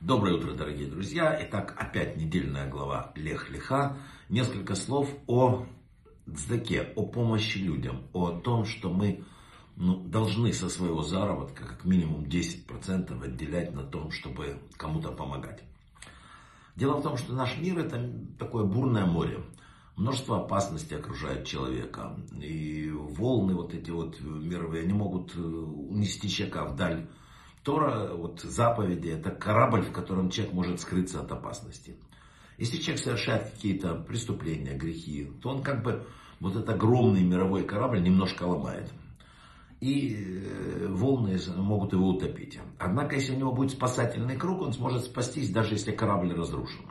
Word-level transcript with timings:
Доброе 0.00 0.34
утро, 0.34 0.52
дорогие 0.52 0.86
друзья. 0.86 1.36
Итак, 1.42 1.74
опять 1.76 2.16
недельная 2.16 2.70
глава 2.70 3.10
Лех 3.16 3.50
Леха. 3.50 3.96
Несколько 4.28 4.76
слов 4.76 5.10
о 5.26 5.66
цдаке, 6.32 6.92
о 6.94 7.04
помощи 7.04 7.58
людям, 7.58 8.06
о 8.12 8.30
том, 8.30 8.64
что 8.64 8.90
мы 8.90 9.24
ну, 9.74 9.98
должны 9.98 10.52
со 10.52 10.68
своего 10.68 11.02
заработка 11.02 11.64
как 11.64 11.84
минимум 11.84 12.26
10% 12.26 13.24
отделять 13.24 13.74
на 13.74 13.82
том, 13.82 14.12
чтобы 14.12 14.60
кому-то 14.76 15.10
помогать. 15.10 15.64
Дело 16.76 16.98
в 16.98 17.02
том, 17.02 17.16
что 17.16 17.32
наш 17.32 17.58
мир 17.58 17.80
это 17.80 18.08
такое 18.38 18.64
бурное 18.64 19.04
море. 19.04 19.40
Множество 19.96 20.44
опасностей 20.44 20.96
окружает 20.96 21.44
человека. 21.44 22.16
И 22.40 22.88
волны 22.92 23.52
вот 23.56 23.74
эти 23.74 23.90
вот 23.90 24.20
мировые, 24.20 24.84
они 24.84 24.92
могут 24.92 25.34
э, 25.34 25.40
унести 25.40 26.28
человека 26.28 26.66
вдаль 26.66 27.08
Тора, 27.62 28.14
вот 28.14 28.40
заповеди, 28.40 29.08
это 29.08 29.30
корабль, 29.30 29.82
в 29.82 29.92
котором 29.92 30.30
человек 30.30 30.54
может 30.54 30.80
скрыться 30.80 31.20
от 31.20 31.30
опасности. 31.30 31.96
Если 32.56 32.78
человек 32.78 33.02
совершает 33.02 33.50
какие-то 33.50 33.94
преступления, 33.94 34.76
грехи, 34.76 35.30
то 35.42 35.50
он 35.50 35.62
как 35.62 35.82
бы 35.82 36.06
вот 36.40 36.56
этот 36.56 36.68
огромный 36.70 37.22
мировой 37.22 37.64
корабль 37.64 38.02
немножко 38.02 38.44
ломает. 38.44 38.92
И 39.80 40.16
э, 40.16 40.88
волны 40.88 41.38
могут 41.56 41.92
его 41.92 42.08
утопить. 42.08 42.58
Однако, 42.78 43.14
если 43.14 43.34
у 43.34 43.38
него 43.38 43.52
будет 43.52 43.70
спасательный 43.70 44.36
круг, 44.36 44.62
он 44.62 44.72
сможет 44.72 45.04
спастись, 45.04 45.50
даже 45.50 45.74
если 45.74 45.92
корабль 45.92 46.34
разрушен. 46.34 46.84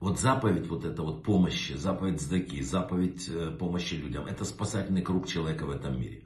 Вот 0.00 0.18
заповедь 0.18 0.66
вот 0.68 0.84
эта 0.84 1.02
вот 1.02 1.22
помощи, 1.22 1.74
заповедь 1.74 2.20
сдаки, 2.20 2.62
заповедь 2.62 3.28
э, 3.28 3.50
помощи 3.50 3.94
людям, 3.94 4.26
это 4.26 4.44
спасательный 4.44 5.02
круг 5.02 5.26
человека 5.26 5.66
в 5.66 5.70
этом 5.70 6.00
мире. 6.00 6.22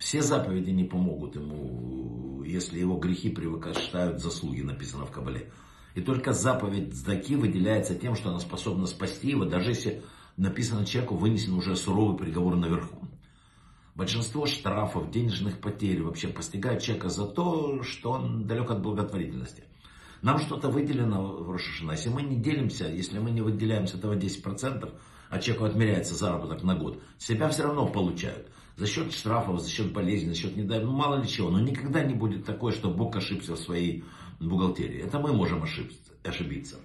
Все 0.00 0.22
заповеди 0.22 0.70
не 0.70 0.84
помогут 0.84 1.36
ему, 1.36 2.42
если 2.42 2.78
его 2.78 2.96
грехи 2.96 3.28
превышают 3.28 4.20
заслуги, 4.20 4.62
написано 4.62 5.04
в 5.04 5.10
Кабале. 5.10 5.52
И 5.94 6.00
только 6.00 6.32
заповедь 6.32 6.94
Здаки 6.94 7.36
выделяется 7.36 7.94
тем, 7.94 8.16
что 8.16 8.30
она 8.30 8.40
способна 8.40 8.86
спасти 8.86 9.28
его, 9.28 9.44
даже 9.44 9.72
если 9.72 10.02
написано 10.38 10.86
человеку 10.86 11.16
вынесен 11.16 11.52
уже 11.52 11.76
суровый 11.76 12.16
приговор 12.16 12.56
наверху. 12.56 13.06
Большинство 13.94 14.46
штрафов, 14.46 15.10
денежных 15.10 15.58
потерь 15.58 16.02
вообще 16.02 16.28
постигают 16.28 16.82
человека 16.82 17.10
за 17.10 17.26
то, 17.26 17.82
что 17.82 18.12
он 18.12 18.46
далек 18.46 18.70
от 18.70 18.80
благотворительности. 18.80 19.64
Нам 20.22 20.38
что-то 20.38 20.70
выделено 20.70 21.26
в 21.26 21.50
Рошашина. 21.50 21.92
Если 21.92 22.08
мы 22.08 22.22
не 22.22 22.36
делимся, 22.36 22.88
если 22.88 23.18
мы 23.18 23.32
не 23.32 23.42
выделяем 23.42 23.86
с 23.86 23.94
этого 23.94 24.16
10%, 24.16 24.90
а 25.28 25.38
человеку 25.38 25.66
отмеряется 25.66 26.14
заработок 26.14 26.62
на 26.62 26.74
год, 26.74 27.02
себя 27.18 27.50
все 27.50 27.64
равно 27.64 27.86
получают 27.86 28.48
за 28.80 28.86
счет 28.86 29.12
штрафов, 29.12 29.60
за 29.60 29.68
счет 29.68 29.92
болезней, 29.92 30.30
за 30.30 30.40
счет 30.40 30.56
недай, 30.56 30.82
ну 30.82 30.92
мало 30.92 31.20
ли 31.20 31.28
чего. 31.28 31.50
Но 31.50 31.60
никогда 31.60 32.02
не 32.02 32.14
будет 32.14 32.46
такое, 32.46 32.72
что 32.72 32.88
Бог 32.88 33.14
ошибся 33.14 33.54
в 33.54 33.58
своей 33.58 34.04
бухгалтерии. 34.40 35.02
Это 35.02 35.18
мы 35.18 35.34
можем 35.34 35.62
ошибиться. 35.62 36.76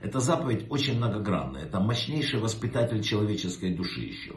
Эта 0.00 0.20
заповедь 0.20 0.66
очень 0.70 0.96
многогранная. 0.98 1.62
Это 1.62 1.80
мощнейший 1.80 2.38
воспитатель 2.38 3.02
человеческой 3.02 3.74
души 3.74 4.02
еще. 4.02 4.36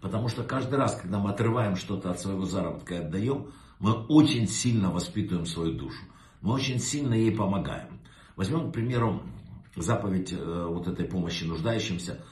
Потому 0.00 0.28
что 0.28 0.42
каждый 0.42 0.76
раз, 0.76 0.98
когда 0.98 1.18
мы 1.18 1.30
отрываем 1.30 1.76
что-то 1.76 2.10
от 2.10 2.18
своего 2.18 2.46
заработка 2.46 2.94
и 2.94 2.98
отдаем, 2.98 3.48
мы 3.78 3.92
очень 4.06 4.48
сильно 4.48 4.90
воспитываем 4.90 5.44
свою 5.44 5.74
душу. 5.74 6.00
Мы 6.40 6.54
очень 6.54 6.78
сильно 6.78 7.12
ей 7.12 7.30
помогаем. 7.30 8.00
Возьмем, 8.36 8.70
к 8.70 8.72
примеру, 8.72 9.22
заповедь 9.76 10.32
э, 10.32 10.66
вот 10.66 10.88
этой 10.88 11.04
помощи 11.04 11.44
нуждающимся. 11.44 12.24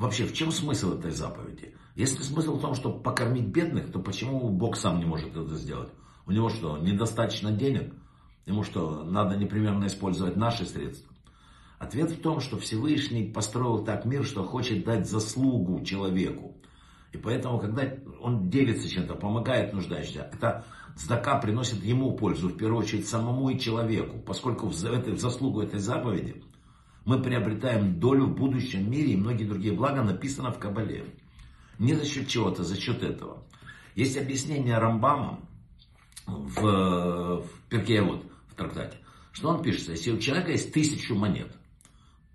Вообще, 0.00 0.24
в 0.24 0.32
чем 0.32 0.50
смысл 0.50 0.98
этой 0.98 1.10
заповеди? 1.10 1.74
Если 1.94 2.22
смысл 2.22 2.56
в 2.56 2.62
том, 2.62 2.74
чтобы 2.74 3.02
покормить 3.02 3.48
бедных, 3.48 3.92
то 3.92 3.98
почему 3.98 4.48
Бог 4.48 4.78
сам 4.78 4.98
не 4.98 5.04
может 5.04 5.36
это 5.36 5.54
сделать? 5.56 5.90
У 6.24 6.30
него 6.30 6.48
что, 6.48 6.78
недостаточно 6.78 7.52
денег? 7.52 7.92
Ему 8.46 8.62
что, 8.62 9.04
надо 9.04 9.36
непременно 9.36 9.84
использовать 9.84 10.36
наши 10.36 10.64
средства? 10.64 11.14
Ответ 11.78 12.12
в 12.12 12.22
том, 12.22 12.40
что 12.40 12.56
Всевышний 12.56 13.30
построил 13.30 13.84
так 13.84 14.06
мир, 14.06 14.24
что 14.24 14.42
хочет 14.42 14.86
дать 14.86 15.06
заслугу 15.06 15.84
человеку. 15.84 16.56
И 17.12 17.18
поэтому, 17.18 17.58
когда 17.58 17.82
он 18.22 18.48
делится 18.48 18.88
чем-то, 18.88 19.16
помогает 19.16 19.74
нуждающимся, 19.74 20.30
это 20.32 20.64
здака 20.96 21.38
приносит 21.40 21.84
ему 21.84 22.16
пользу, 22.16 22.48
в 22.48 22.56
первую 22.56 22.84
очередь 22.84 23.06
самому 23.06 23.50
и 23.50 23.58
человеку. 23.58 24.18
Поскольку 24.20 24.68
в, 24.68 24.72
заслугу 24.72 25.60
этой 25.60 25.78
заповеди 25.78 26.42
мы 27.04 27.22
приобретаем 27.22 27.98
долю 27.98 28.26
в 28.26 28.36
будущем 28.36 28.90
мире 28.90 29.12
и 29.12 29.16
многие 29.16 29.44
другие 29.44 29.74
блага 29.74 30.02
написано 30.02 30.52
в 30.52 30.58
Кабале. 30.58 31.06
Не 31.78 31.94
за 31.94 32.04
счет 32.04 32.28
чего-то, 32.28 32.62
за 32.62 32.78
счет 32.78 33.02
этого. 33.02 33.42
Есть 33.94 34.16
объяснение 34.16 34.78
Рамбама 34.78 35.40
в, 36.26 36.60
в 36.60 37.46
Перке 37.68 38.02
в 38.02 38.54
трактате, 38.54 38.98
что 39.32 39.48
он 39.48 39.62
пишет, 39.62 39.88
если 39.88 40.12
у 40.12 40.18
человека 40.18 40.52
есть 40.52 40.72
тысячу 40.72 41.14
монет, 41.14 41.52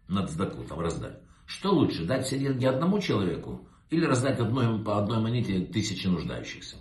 надо 0.08 0.28
сдаку 0.28 0.64
там 0.64 0.80
раздать, 0.80 1.20
что 1.46 1.72
лучше, 1.72 2.06
дать 2.06 2.26
все 2.26 2.40
деньги 2.40 2.66
одному 2.66 3.00
человеку 3.00 3.68
или 3.90 4.06
раздать 4.06 4.40
одной, 4.40 4.84
по 4.84 4.98
одной 5.00 5.22
монете 5.22 5.60
тысячи 5.62 6.08
нуждающихся? 6.08 6.78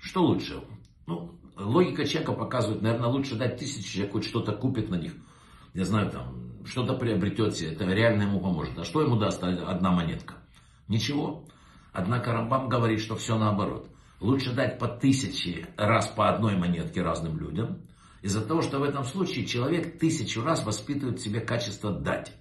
Что 0.00 0.24
лучше? 0.24 0.62
Ну, 1.06 1.38
логика 1.56 2.06
человека 2.06 2.32
показывает, 2.32 2.82
наверное, 2.82 3.08
лучше 3.08 3.36
дать 3.36 3.58
тысячу, 3.58 3.88
человек 3.88 4.12
хоть 4.12 4.24
что-то 4.24 4.52
купит 4.52 4.88
на 4.88 4.96
них. 4.96 5.14
Я 5.74 5.84
знаю, 5.84 6.10
там, 6.10 6.45
что-то 6.66 6.94
приобретет 6.94 7.56
себе, 7.56 7.72
это 7.72 7.84
реально 7.84 8.22
ему 8.22 8.40
поможет. 8.40 8.78
А 8.78 8.84
что 8.84 9.02
ему 9.02 9.16
даст 9.16 9.42
одна 9.42 9.90
монетка? 9.90 10.34
Ничего. 10.88 11.44
Однако 11.92 12.32
Рамбам 12.32 12.68
говорит, 12.68 13.00
что 13.00 13.16
все 13.16 13.38
наоборот. 13.38 13.88
Лучше 14.20 14.52
дать 14.54 14.78
по 14.78 14.88
тысяче 14.88 15.68
раз 15.76 16.08
по 16.08 16.28
одной 16.28 16.56
монетке 16.56 17.02
разным 17.02 17.38
людям, 17.38 17.82
из-за 18.22 18.44
того, 18.44 18.62
что 18.62 18.78
в 18.78 18.82
этом 18.82 19.04
случае 19.04 19.46
человек 19.46 19.98
тысячу 19.98 20.42
раз 20.42 20.64
воспитывает 20.64 21.18
в 21.18 21.22
себе 21.22 21.40
качество 21.40 21.92
дать. 21.92 22.32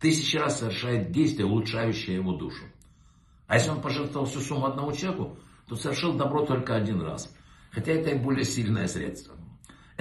Тысячи 0.00 0.36
раз 0.36 0.58
совершает 0.58 1.12
действие, 1.12 1.46
улучшающее 1.46 2.16
его 2.16 2.32
душу. 2.32 2.64
А 3.46 3.56
если 3.56 3.70
он 3.70 3.80
пожертвовал 3.80 4.26
всю 4.26 4.40
сумму 4.40 4.66
одному 4.66 4.92
человеку, 4.92 5.38
то 5.68 5.76
совершил 5.76 6.14
добро 6.14 6.44
только 6.44 6.74
один 6.74 7.00
раз. 7.00 7.34
Хотя 7.70 7.92
это 7.92 8.10
и 8.10 8.18
более 8.18 8.44
сильное 8.44 8.88
средство. 8.88 9.36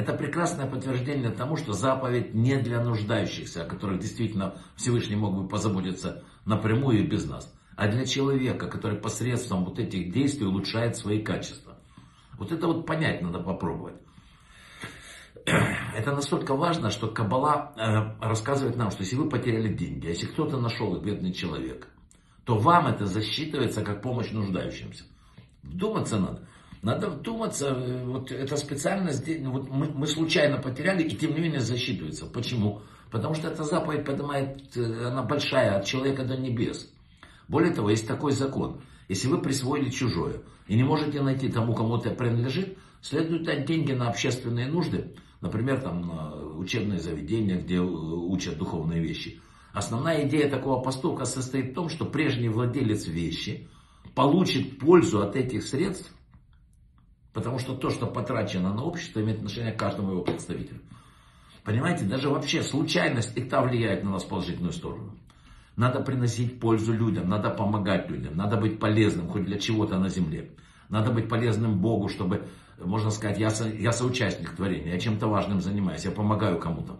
Это 0.01 0.13
прекрасное 0.13 0.65
подтверждение 0.65 1.29
тому, 1.29 1.57
что 1.57 1.73
заповедь 1.73 2.33
не 2.33 2.57
для 2.57 2.83
нуждающихся, 2.83 3.61
о 3.61 3.67
которых 3.67 3.99
действительно 3.99 4.55
Всевышний 4.75 5.15
мог 5.15 5.35
бы 5.35 5.47
позаботиться 5.47 6.23
напрямую 6.43 7.01
и 7.01 7.07
без 7.07 7.29
нас, 7.29 7.53
а 7.75 7.87
для 7.87 8.07
человека, 8.07 8.65
который 8.67 8.97
посредством 8.97 9.63
вот 9.63 9.77
этих 9.77 10.11
действий 10.11 10.47
улучшает 10.47 10.97
свои 10.97 11.21
качества. 11.21 11.77
Вот 12.39 12.51
это 12.51 12.65
вот 12.65 12.87
понять 12.87 13.21
надо 13.21 13.41
попробовать. 13.41 13.93
Это 15.45 16.11
настолько 16.15 16.55
важно, 16.55 16.89
что 16.89 17.07
Каббала 17.07 17.71
э, 17.77 18.25
рассказывает 18.25 18.77
нам, 18.77 18.89
что 18.89 19.03
если 19.03 19.17
вы 19.17 19.29
потеряли 19.29 19.71
деньги, 19.71 20.07
а 20.07 20.09
если 20.09 20.25
кто-то 20.25 20.57
нашел 20.57 20.95
их, 20.95 21.03
бедный 21.03 21.31
человек, 21.31 21.87
то 22.43 22.57
вам 22.57 22.87
это 22.87 23.05
засчитывается 23.05 23.83
как 23.83 24.01
помощь 24.01 24.31
нуждающимся. 24.31 25.03
Вдуматься 25.61 26.17
надо. 26.17 26.47
Надо 26.81 27.09
вдуматься, 27.09 27.67
э, 27.67 28.05
вот 28.05 28.31
это 28.31 28.57
специально, 28.57 29.11
вот 29.49 29.69
мы, 29.69 29.89
мы 29.89 30.07
случайно 30.07 30.57
потеряли, 30.57 31.03
и 31.03 31.15
тем 31.15 31.35
не 31.35 31.41
менее 31.41 31.59
засчитывается. 31.59 32.25
Почему? 32.25 32.81
Потому 33.11 33.35
что 33.35 33.49
эта 33.49 33.63
заповедь 33.63 34.05
поднимает, 34.05 34.75
э, 34.75 35.07
она 35.07 35.21
большая, 35.21 35.77
от 35.77 35.85
человека 35.85 36.23
до 36.23 36.37
небес. 36.37 36.91
Более 37.47 37.73
того, 37.73 37.89
есть 37.89 38.07
такой 38.07 38.31
закон. 38.31 38.81
Если 39.09 39.27
вы 39.27 39.41
присвоили 39.41 39.89
чужое 39.89 40.41
и 40.67 40.75
не 40.75 40.83
можете 40.83 41.21
найти 41.21 41.49
тому, 41.49 41.75
кому 41.75 41.97
это 41.97 42.11
принадлежит, 42.11 42.77
следует 43.01 43.43
дать 43.43 43.65
деньги 43.65 43.91
на 43.91 44.09
общественные 44.09 44.67
нужды, 44.67 45.13
например, 45.41 45.81
там, 45.81 46.07
на 46.07 46.35
учебные 46.57 46.99
заведения, 46.99 47.57
где 47.57 47.75
э, 47.75 47.81
учат 47.81 48.57
духовные 48.57 49.01
вещи. 49.01 49.39
Основная 49.73 50.27
идея 50.27 50.49
такого 50.49 50.81
поступка 50.81 51.25
состоит 51.25 51.71
в 51.71 51.73
том, 51.75 51.89
что 51.89 52.05
прежний 52.05 52.49
владелец 52.49 53.05
вещи 53.05 53.67
получит 54.15 54.79
пользу 54.79 55.21
от 55.21 55.35
этих 55.35 55.63
средств, 55.63 56.11
Потому 57.33 57.59
что 57.59 57.75
то, 57.75 57.89
что 57.89 58.07
потрачено 58.07 58.73
на 58.73 58.83
общество, 58.83 59.21
имеет 59.21 59.37
отношение 59.37 59.71
к 59.71 59.79
каждому 59.79 60.11
его 60.11 60.21
представителю. 60.21 60.79
Понимаете, 61.63 62.05
даже 62.05 62.29
вообще 62.29 62.63
случайность 62.63 63.37
и 63.37 63.43
та 63.43 63.61
влияет 63.61 64.03
на 64.03 64.11
нас 64.11 64.23
в 64.23 64.27
положительную 64.27 64.73
сторону. 64.73 65.15
Надо 65.77 66.01
приносить 66.01 66.59
пользу 66.59 66.93
людям, 66.93 67.29
надо 67.29 67.49
помогать 67.49 68.09
людям, 68.09 68.35
надо 68.35 68.57
быть 68.57 68.79
полезным 68.79 69.29
хоть 69.29 69.45
для 69.45 69.57
чего-то 69.57 69.97
на 69.97 70.09
земле. 70.09 70.49
Надо 70.89 71.11
быть 71.11 71.29
полезным 71.29 71.79
Богу, 71.79 72.09
чтобы, 72.09 72.45
можно 72.77 73.11
сказать, 73.11 73.39
я, 73.39 73.49
со, 73.49 73.69
я 73.69 73.93
соучастник 73.93 74.55
творения, 74.55 74.93
я 74.93 74.99
чем-то 74.99 75.27
важным 75.27 75.61
занимаюсь, 75.61 76.03
я 76.03 76.11
помогаю 76.11 76.59
кому-то 76.59 76.99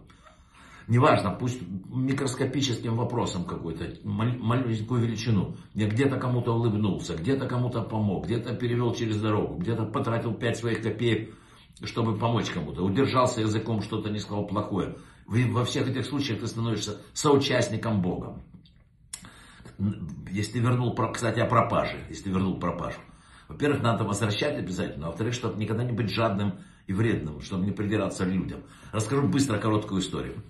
неважно, 0.87 1.31
пусть 1.31 1.61
микроскопическим 1.89 2.95
вопросом 2.95 3.45
какой-то, 3.45 3.85
маленькую 4.03 5.01
величину. 5.01 5.55
Я 5.73 5.87
где-то 5.87 6.17
кому-то 6.17 6.53
улыбнулся, 6.53 7.15
где-то 7.15 7.47
кому-то 7.47 7.81
помог, 7.81 8.25
где-то 8.25 8.55
перевел 8.55 8.93
через 8.93 9.21
дорогу, 9.21 9.55
где-то 9.55 9.85
потратил 9.85 10.33
5 10.33 10.57
своих 10.57 10.81
копеек, 10.81 11.35
чтобы 11.83 12.17
помочь 12.17 12.49
кому-то. 12.49 12.83
Удержался 12.83 13.41
языком, 13.41 13.81
что-то 13.81 14.09
не 14.09 14.19
сказал 14.19 14.45
плохое. 14.47 14.97
Во 15.27 15.63
всех 15.63 15.89
этих 15.89 16.05
случаях 16.05 16.39
ты 16.39 16.47
становишься 16.47 16.97
соучастником 17.13 18.01
Бога. 18.01 18.41
Если 20.29 20.59
вернул, 20.59 20.93
кстати, 20.93 21.39
о 21.39 21.45
пропаже, 21.45 21.97
если 22.09 22.29
вернул 22.29 22.59
пропажу. 22.59 22.99
Во-первых, 23.47 23.81
надо 23.81 24.03
возвращать 24.03 24.57
обязательно, 24.57 25.07
а 25.07 25.09
во-вторых, 25.09 25.33
чтобы 25.33 25.59
никогда 25.59 25.83
не 25.83 25.91
быть 25.91 26.09
жадным 26.09 26.59
и 26.87 26.93
вредным, 26.93 27.41
чтобы 27.41 27.65
не 27.65 27.71
придираться 27.71 28.23
людям. 28.23 28.61
Расскажу 28.91 29.27
быстро 29.27 29.57
короткую 29.57 30.01
историю. 30.01 30.43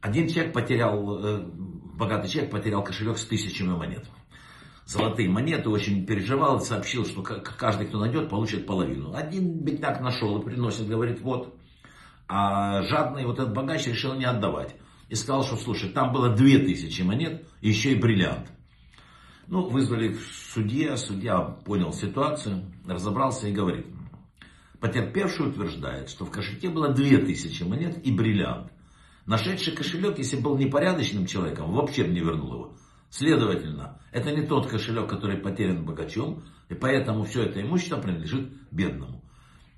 Один 0.00 0.28
человек 0.28 0.52
потерял, 0.52 1.24
э, 1.24 1.44
богатый 1.94 2.28
человек 2.28 2.50
потерял 2.50 2.84
кошелек 2.84 3.18
с 3.18 3.24
тысячами 3.24 3.74
монет. 3.74 4.04
Золотые 4.84 5.28
монеты, 5.28 5.68
очень 5.68 6.06
переживал, 6.06 6.60
сообщил, 6.60 7.04
что 7.04 7.22
каждый, 7.22 7.88
кто 7.88 7.98
найдет, 7.98 8.28
получит 8.28 8.66
половину. 8.66 9.14
Один 9.14 9.58
бедняк 9.58 10.00
нашел 10.00 10.38
и 10.38 10.44
приносит, 10.44 10.86
говорит, 10.86 11.20
вот. 11.20 11.58
А 12.28 12.82
жадный 12.82 13.24
вот 13.24 13.38
этот 13.38 13.52
богач 13.52 13.86
решил 13.86 14.14
не 14.14 14.24
отдавать. 14.24 14.76
И 15.08 15.14
сказал, 15.14 15.44
что, 15.44 15.56
слушай, 15.56 15.90
там 15.90 16.12
было 16.12 16.30
две 16.30 16.58
тысячи 16.58 17.02
монет, 17.02 17.48
еще 17.60 17.92
и 17.92 18.00
бриллиант. 18.00 18.48
Ну, 19.48 19.68
вызвали 19.68 20.08
в 20.08 20.20
судье, 20.52 20.96
судья 20.96 21.40
понял 21.40 21.92
ситуацию, 21.92 22.64
разобрался 22.86 23.48
и 23.48 23.52
говорит, 23.52 23.86
потерпевший 24.80 25.48
утверждает, 25.48 26.10
что 26.10 26.24
в 26.24 26.30
кошельке 26.30 26.68
было 26.68 26.88
2000 26.88 27.62
монет 27.62 28.04
и 28.04 28.12
бриллиант. 28.12 28.72
Нашедший 29.26 29.74
кошелек, 29.74 30.18
если 30.18 30.36
был 30.36 30.56
непорядочным 30.56 31.26
человеком, 31.26 31.72
вообще 31.72 32.04
бы 32.04 32.10
не 32.10 32.20
вернул 32.20 32.54
его. 32.54 32.76
Следовательно, 33.10 34.00
это 34.12 34.30
не 34.30 34.46
тот 34.46 34.68
кошелек, 34.68 35.08
который 35.08 35.36
потерян 35.38 35.84
богачом, 35.84 36.44
и 36.68 36.74
поэтому 36.74 37.24
все 37.24 37.42
это 37.42 37.60
имущество 37.60 37.98
принадлежит 37.98 38.52
бедному. 38.70 39.22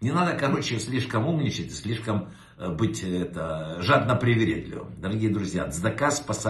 Не 0.01 0.13
надо, 0.13 0.37
короче, 0.39 0.79
слишком 0.79 1.27
умничать, 1.27 1.75
слишком 1.75 2.31
э, 2.57 2.71
быть 2.71 3.03
это, 3.03 3.79
жадно 3.81 4.15
привередливым. 4.15 5.01
Дорогие 5.01 5.33
друзья, 5.33 5.69
цдака 5.69 6.11
спасает. 6.11 6.47